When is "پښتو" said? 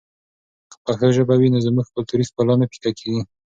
0.83-1.07